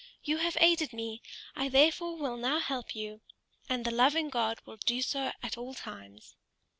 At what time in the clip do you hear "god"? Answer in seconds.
4.31-4.57